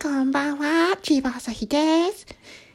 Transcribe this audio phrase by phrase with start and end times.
[0.00, 2.24] こんばんは千葉朝日です。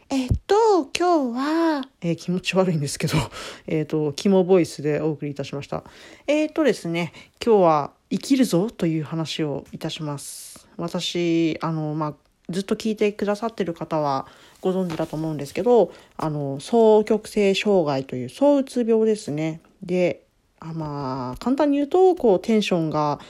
[0.10, 3.14] えっと、今日は、えー気持ち悪いんですけど、
[3.66, 5.86] えっ、と、肝ボイスでお送りいたしました。
[6.28, 7.14] えっ、とですね、
[7.44, 10.68] 今日は生きるぞという話をいたします。
[10.76, 12.14] 私、あの、まあ、
[12.50, 14.28] ずっと聞いてくださってる方は
[14.60, 19.62] ご存知だと思うんですけど、あの、双極性障害という躁うつ病ですね。
[19.82, 20.26] で、
[20.60, 23.22] あまあ、簡単に言うと、こう、テンションが、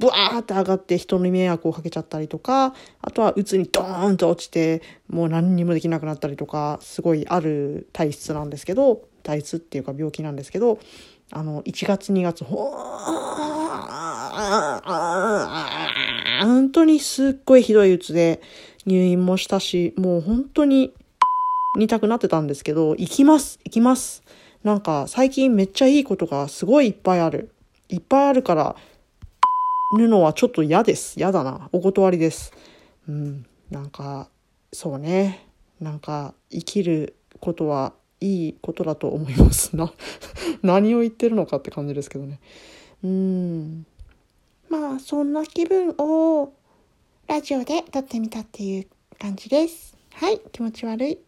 [0.00, 10.78] ブワーって上がって人に迷惑をかけちゃったりとか、あとは鬱にドーンと落ちて、もう何にもできなくなったりとか、すごいある体質なんですけど、体質っていうか病気なんですけど、
[11.32, 13.40] あの、1月2月、ほー
[16.40, 18.40] 本当にすっごいひどい鬱で
[18.86, 20.94] 入院もしたし、もう本当に
[21.76, 24.22] 似たくなってたんですけど、行きます行きます
[24.64, 27.50] なんか最近めっちゃいいことがすごいいっぱいある。
[27.88, 28.76] いっぱいあるから、
[29.98, 31.18] ぬのはちょっと嫌です。
[31.18, 31.68] 嫌だな。
[31.72, 32.52] お断りです。
[33.08, 33.46] うん。
[33.70, 34.28] なんか、
[34.72, 35.46] そうね。
[35.80, 39.76] なんか、生きることはいいことだと思います。
[39.76, 39.92] な、
[40.62, 42.38] 何を言ってるのかって感じですけどね。
[43.02, 43.86] うん。
[44.68, 46.52] まあ、そんな気分を
[47.26, 48.86] ラジオで撮ってみたっていう
[49.18, 49.96] 感じです。
[50.12, 51.18] はい、気持ち悪い。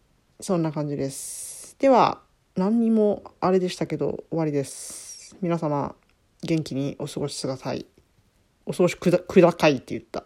[0.41, 1.77] そんな感じです。
[1.79, 2.21] では、
[2.55, 5.37] 何にもあれでしたけど、終わりです。
[5.41, 5.97] 皆様、
[6.43, 7.87] 元気にお過ごしください。
[8.65, 10.25] お過ごしくだ、くだかいって言った。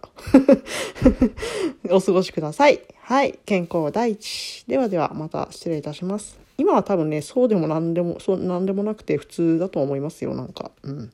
[1.91, 2.81] お過ごしください。
[3.01, 3.39] はい。
[3.47, 4.65] 健康第一。
[4.67, 6.39] ではでは、また失礼いたします。
[6.59, 10.71] 今は多分ね、そうでも何でも、そう、何でもなくて普通だと思いますよ、なんか。
[10.83, 11.13] うん。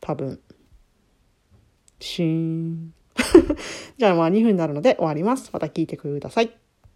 [0.00, 0.40] 多分。
[2.00, 2.94] シーン。
[3.96, 5.50] じゃあまあ2分になるので終わります。
[5.52, 6.50] また聞いてください。